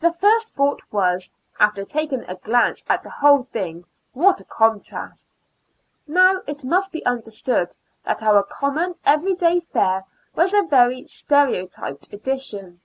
[0.00, 1.30] The first thought was,
[1.60, 5.28] after taking a glance at the whole thing, what a contrast.
[6.04, 10.04] Now it must be understood that our common every day fare
[10.34, 12.80] was a very stereotyped edition.